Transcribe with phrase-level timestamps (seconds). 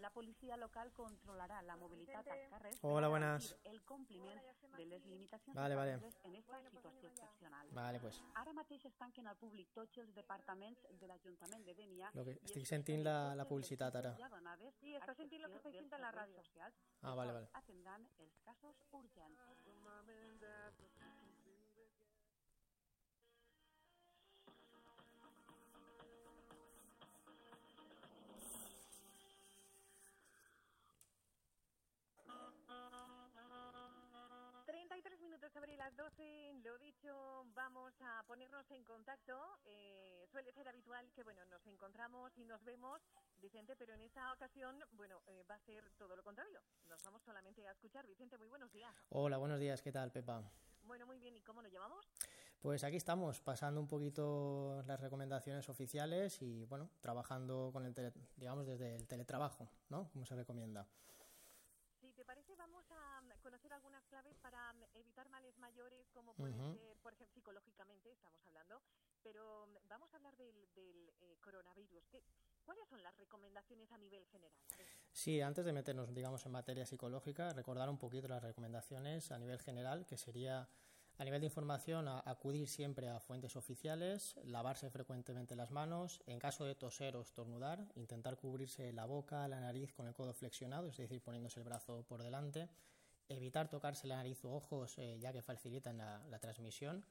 [0.00, 1.76] La policia local controlarà la
[2.50, 3.56] carrers Hola, buenas.
[3.64, 4.40] el compliment
[4.76, 5.92] de les limitacions Vale, vale.
[5.94, 7.68] establecides en esta situació excepcional.
[7.70, 8.20] Vale, pues.
[8.34, 12.10] Ara mateix es tanquen al públic tots els departaments de l'Ajuntament de Denia.
[12.14, 14.14] Lo que- estic sentint la- la publicitat ara.
[14.80, 15.58] Sí, sentint lo que
[15.98, 16.42] la ràdio.
[17.02, 17.48] Ah, vale, vale.
[17.52, 19.40] Atendran els casos urgents.
[35.84, 39.58] Las 12, lo dicho, vamos a ponernos en contacto.
[39.66, 43.02] Eh, suele ser habitual que, bueno, nos encontramos y nos vemos,
[43.36, 46.62] Vicente, pero en esta ocasión, bueno, eh, va a ser todo lo contrario.
[46.86, 48.06] Nos vamos solamente a escuchar.
[48.06, 48.94] Vicente, muy buenos días.
[49.10, 50.42] Hola, buenos días, ¿qué tal, Pepa?
[50.84, 52.08] Bueno, muy bien, ¿y cómo lo llevamos?
[52.62, 58.14] Pues aquí estamos, pasando un poquito las recomendaciones oficiales y, bueno, trabajando con el, tele-
[58.36, 60.08] digamos, desde el teletrabajo, ¿no?
[60.12, 60.88] Como se recomienda.
[62.00, 62.53] Si te parece,
[63.44, 66.72] conocer algunas claves para mm, evitar males mayores, como puede Ujú.
[66.72, 68.80] ser, por ejemplo, psicológicamente, estamos hablando,
[69.22, 72.02] pero mm, vamos a hablar del, del eh, coronavirus.
[72.08, 72.22] ¿Qué,
[72.64, 74.56] ¿Cuáles son las recomendaciones a nivel general?
[75.12, 79.58] Sí, antes de meternos, digamos, en materia psicológica, recordar un poquito las recomendaciones a nivel
[79.60, 80.66] general, que sería,
[81.18, 86.38] a nivel de información, a- acudir siempre a fuentes oficiales, lavarse frecuentemente las manos, en
[86.38, 90.88] caso de toser o estornudar, intentar cubrirse la boca, la nariz con el codo flexionado,
[90.88, 92.70] es decir, poniéndose el brazo por delante,
[93.28, 97.04] evitar tocarse la nariz o ojos, eh, ya que facilitan la, la transmisión,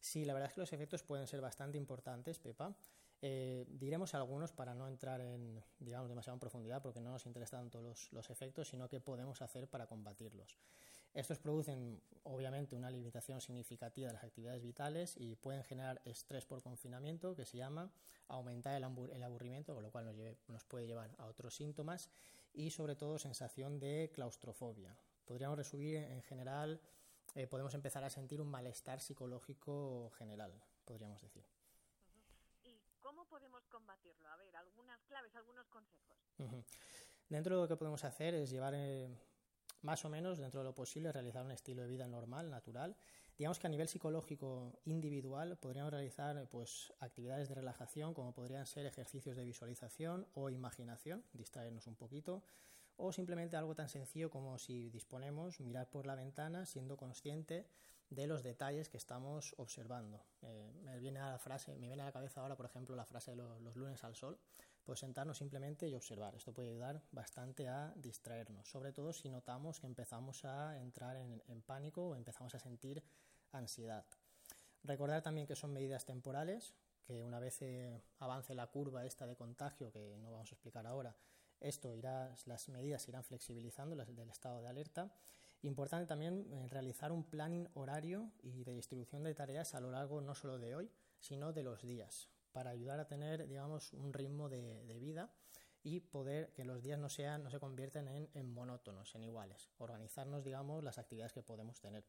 [0.00, 2.74] Sí, la verdad es que los efectos pueden ser bastante importantes, Pepa.
[3.22, 7.60] Eh, diremos algunos para no entrar en, digamos, demasiado en profundidad, porque no nos interesan
[7.64, 10.56] tanto los, los efectos, sino qué podemos hacer para combatirlos.
[11.12, 16.62] Estos producen, obviamente, una limitación significativa de las actividades vitales y pueden generar estrés por
[16.62, 17.90] confinamiento, que se llama,
[18.28, 22.08] aumentar el, el aburrimiento, con lo cual nos, lleve- nos puede llevar a otros síntomas,
[22.54, 24.96] y sobre todo sensación de claustrofobia.
[25.30, 26.80] Podríamos resumir en general,
[27.36, 30.52] eh, podemos empezar a sentir un malestar psicológico general,
[30.84, 31.44] podríamos decir.
[32.64, 34.28] ¿Y cómo podemos combatirlo?
[34.28, 36.16] A ver, algunas claves, algunos consejos.
[36.36, 36.64] Ujú.
[37.28, 39.08] Dentro de lo que podemos hacer es llevar eh,
[39.82, 42.96] más o menos, dentro de lo posible, realizar un estilo de vida normal, natural.
[43.38, 48.84] Digamos que a nivel psicológico individual podríamos realizar pues, actividades de relajación como podrían ser
[48.84, 52.42] ejercicios de visualización o imaginación, distraernos un poquito,
[53.00, 57.66] o simplemente algo tan sencillo como si disponemos mirar por la ventana siendo consciente
[58.10, 60.20] de los detalles que estamos observando.
[60.42, 63.04] Eh, me viene a la frase, me viene a la cabeza ahora, por ejemplo, la
[63.04, 64.38] frase de lo- los lunes al sol,
[64.84, 66.34] pues sentarnos simplemente y observar.
[66.34, 71.40] Esto puede ayudar bastante a distraernos, sobre todo si notamos que empezamos a entrar en,
[71.46, 73.02] en pánico o empezamos a sentir
[73.52, 74.04] ansiedad.
[74.82, 79.36] Recordar también que son medidas temporales, que una vez eh, avance la curva esta de
[79.36, 81.14] contagio, que no vamos a explicar ahora,
[81.60, 85.12] esto irá, las medidas se irán flexibilizando las del estado de alerta.
[85.62, 90.20] Importante también eh, realizar un planning horario y de distribución de tareas a lo largo
[90.20, 94.48] no solo de hoy, sino de los días, para ayudar a tener, digamos, un ritmo
[94.48, 95.30] de, vida
[95.82, 99.70] y poder que los días no sean, no se conviertan en, en monótonos, en iguales.
[99.78, 102.04] Organizarnos, digamos, las actividades que podemos tener.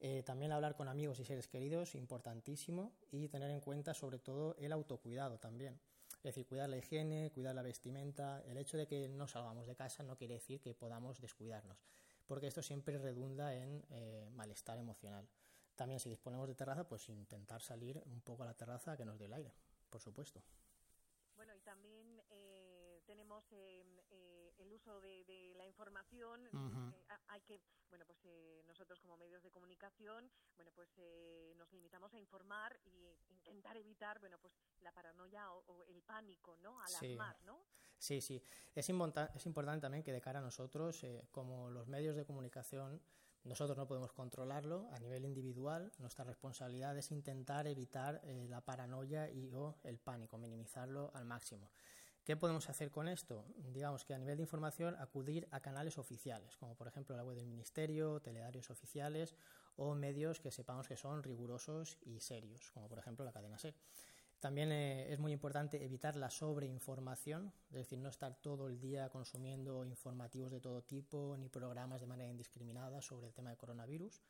[0.00, 4.54] Eh, también hablar con amigos y seres queridos, importantísimo, y tener en cuenta sobre todo
[4.58, 5.80] el autocuidado también.
[6.24, 8.42] Es decir, cuidar la higiene, cuidar la vestimenta.
[8.46, 11.84] El hecho de que no salgamos de casa no quiere decir que podamos descuidarnos,
[12.26, 15.28] porque esto siempre redunda en eh, malestar emocional.
[15.76, 19.18] También si disponemos de terraza, pues intentar salir un poco a la terraza que nos
[19.18, 19.52] dé el aire,
[19.90, 20.40] por supuesto.
[21.36, 22.73] Bueno, y también eh,
[23.04, 26.46] tenemos eh, eh, el uso de, de la información.
[26.46, 27.60] Eh, ha- hay que,
[27.90, 32.78] bueno, pues eh, nosotros como medios de comunicación, bueno, pues eh, nos limitamos a informar
[32.84, 36.78] y intentar evitar, bueno, pues la paranoia o, o el pánico, ¿no?
[36.86, 36.96] Sí.
[36.96, 37.66] Alarmar, ¿no?
[37.98, 38.42] Sí, sí.
[38.74, 43.00] Es, es importante también que de cara a nosotros, eh, como los medios de comunicación,
[43.44, 45.92] nosotros no podemos controlarlo a nivel individual.
[45.98, 51.70] Nuestra responsabilidad es intentar evitar eh, la paranoia y o el pánico, minimizarlo al máximo.
[52.24, 53.44] ¿Qué podemos hacer con esto?
[53.74, 57.36] Digamos que a nivel de información acudir a canales oficiales, como por ejemplo la web
[57.36, 59.36] del Ministerio, teledarios oficiales
[59.76, 63.74] o medios que sepamos que son rigurosos y serios, como por ejemplo la cadena SER.
[64.40, 69.10] También eh, es muy importante evitar la sobreinformación, es decir, no estar todo el día
[69.10, 74.22] consumiendo informativos de todo tipo ni programas de manera indiscriminada sobre el tema de coronavirus.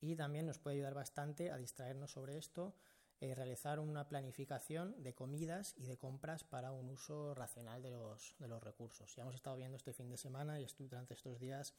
[0.00, 2.76] Y también nos puede ayudar bastante a distraernos sobre esto,
[3.22, 8.34] eh, realizar una planificación de comidas y de compras para un uso racional de los,
[8.40, 9.14] de los recursos.
[9.14, 11.72] Ya hemos estado viendo este fin de semana y durante estos días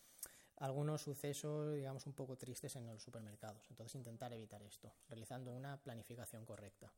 [0.55, 3.65] algunos sucesos, digamos, un poco tristes en los supermercados.
[3.69, 6.93] Entonces, intentar evitar esto, realizando una planificación correcta.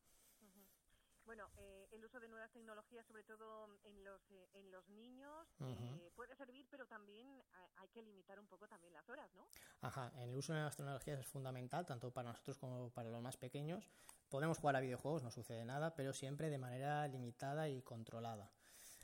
[1.26, 5.48] Bueno, eh, el uso de nuevas tecnologías, sobre todo en los eh, en los niños,
[5.60, 9.48] eh, puede servir, pero también ha- hay que limitar un poco también las horas, ¿no?
[9.80, 13.36] Ajá, el uso de las tecnologías es fundamental, tanto para nosotros como para los más
[13.36, 13.90] pequeños.
[14.28, 18.52] Podemos jugar a videojuegos, no sucede nada, pero siempre de manera limitada y controlada.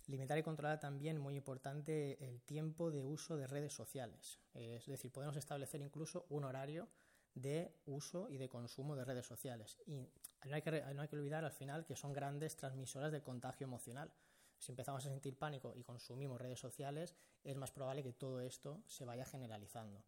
[0.07, 4.41] Limitar y controlar también, muy importante, el tiempo de uso de redes sociales.
[4.55, 6.89] Es decir, podemos establecer incluso un horario
[7.35, 9.79] de uso y de consumo de redes sociales.
[9.87, 10.09] Y
[10.44, 13.67] no hay que, no hay que olvidar al final que son grandes transmisoras del contagio
[13.67, 14.12] emocional.
[14.59, 18.83] Si empezamos a sentir pánico y consumimos redes sociales, es más probable que todo esto
[18.87, 20.05] se vaya generalizando.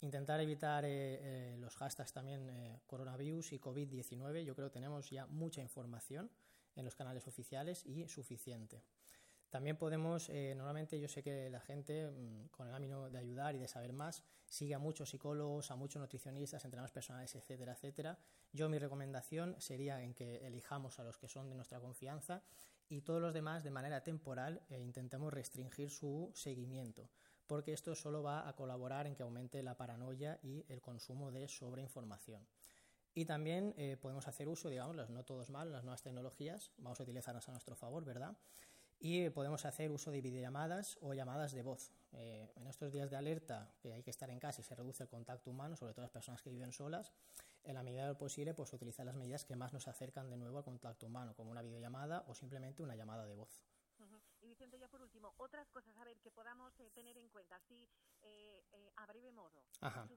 [0.00, 4.44] Intentar evitar eh, eh, los hashtags también eh, coronavirus y COVID-19.
[4.44, 6.30] Yo creo que tenemos ya mucha información
[6.74, 8.82] en los canales oficiales y suficiente.
[9.50, 13.54] También podemos, eh, normalmente yo sé que la gente, mm, con el ánimo de ayudar
[13.54, 18.18] y de saber más, sigue a muchos psicólogos, a muchos nutricionistas, entrenadores personales, etcétera, etcétera.
[18.52, 22.42] Yo mi recomendación sería en que elijamos a los que son de nuestra confianza
[22.88, 27.08] y todos los demás de manera temporal eh, intentemos restringir su seguimiento,
[27.46, 31.48] porque esto solo va a colaborar en que aumente la paranoia y el consumo de
[31.48, 32.46] sobreinformación.
[33.14, 37.02] Y también eh, podemos hacer uso, digamos, no todos mal, las nuevas tecnologías, vamos a
[37.02, 38.36] utilizarlas a nuestro favor, ¿verdad?
[38.98, 41.92] Y podemos hacer uso de videollamadas o llamadas de voz.
[42.12, 45.02] Eh, en estos días de alerta, que hay que estar en casa y se reduce
[45.02, 47.12] el contacto humano, sobre todo las personas que viven solas,
[47.62, 50.36] en la medida de lo posible, pues utilizar las medidas que más nos acercan de
[50.36, 53.60] nuevo al contacto humano, como una videollamada o simplemente una llamada de voz.
[53.98, 54.20] Ujú.
[54.42, 57.56] Y Vicente, ya por último, otras cosas, a ver, que podamos eh, tener en cuenta,
[57.56, 57.88] así
[58.22, 60.08] eh, eh, a breve modo, Ajá.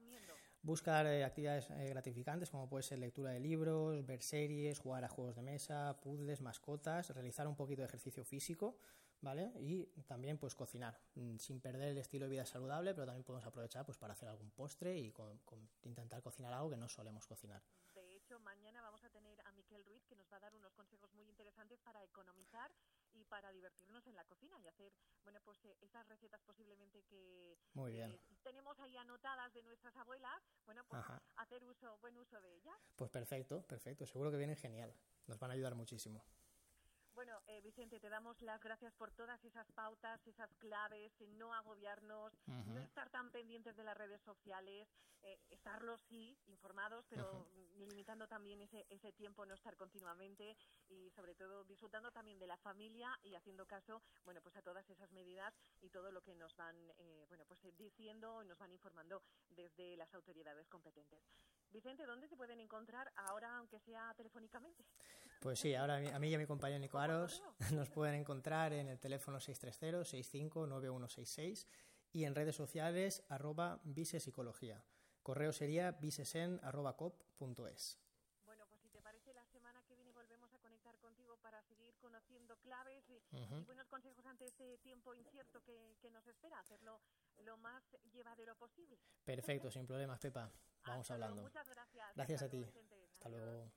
[0.62, 5.08] Buscar eh, actividades eh, gratificantes como puede ser lectura de libros, ver series, jugar a
[5.08, 8.78] juegos de mesa, puzzles, mascotas, realizar un poquito de ejercicio físico,
[9.22, 9.52] ¿vale?
[9.58, 13.46] Y también pues cocinar, mm, sin perder el estilo de vida saludable, pero también podemos
[13.46, 17.26] aprovechar pues para hacer algún postre y con- con- intentar cocinar algo que no solemos
[17.26, 17.62] cocinar.
[17.94, 19.40] De hecho, mañana vamos a tener
[19.70, 22.70] a Miquel Ruiz que nos va a dar unos consejos muy interesantes para economizar
[23.12, 27.56] y para divertirnos en la cocina y hacer, bueno, pues eh, esas recetas posiblemente que
[27.74, 28.18] Muy eh, bien.
[28.42, 31.22] tenemos ahí anotadas de nuestras abuelas, bueno, pues Ajá.
[31.36, 32.76] hacer uso, buen uso de ellas.
[32.96, 34.06] Pues perfecto, perfecto.
[34.06, 34.92] Seguro que vienen genial.
[35.26, 36.24] Nos van a ayudar muchísimo.
[37.20, 41.52] Bueno, eh, Vicente, te damos las gracias por todas esas pautas, esas claves, en no
[41.52, 44.88] agobiarnos, no estar tan pendientes de las redes sociales,
[45.20, 47.46] eh, estarlo sí, informados, pero
[47.76, 50.56] limitando también ese, ese tiempo, no estar continuamente
[50.88, 54.88] y sobre todo disfrutando también de la familia y haciendo caso, bueno, pues a todas
[54.88, 58.58] esas medidas y todo lo que nos van, eh, bueno, pues eh, diciendo y nos
[58.58, 61.20] van informando desde las autoridades competentes.
[61.70, 64.84] Vicente, ¿dónde se pueden encontrar ahora, aunque sea telefónicamente?
[65.40, 67.42] Pues sí, ahora a mí, y a mi compañero Nico ¿Cómo Aros
[67.72, 71.66] nos pueden encontrar en el teléfono 630-659166
[72.12, 74.84] y en redes sociales arroba visepsicología.
[75.22, 77.98] Correo sería visesen arroba cop.es.
[78.44, 81.96] Bueno, pues si te parece, la semana que viene volvemos a conectar contigo para seguir
[81.96, 83.22] conociendo claves y,
[83.64, 87.00] buenos consejos ante este tiempo incierto que, que nos espera, hacerlo
[87.38, 87.82] lo más
[88.12, 88.98] llevadero posible.
[89.24, 90.52] Perfecto, sin problemas, Pepa.
[90.86, 91.42] Vamos Hasta luego, hablando.
[91.44, 92.14] Muchas gracias.
[92.14, 92.62] Gracias a ti.
[93.12, 93.72] Hasta luego.